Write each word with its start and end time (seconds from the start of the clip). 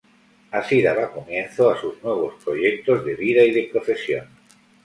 Así 0.49 0.81
daba 0.81 1.11
comienzo 1.13 1.69
a 1.69 1.79
sus 1.79 2.01
nuevos 2.01 2.33
proyectos 2.43 3.05
de 3.05 3.13
vida 3.13 3.43
y 3.43 3.51
de 3.51 3.69
profesión. 3.71 4.25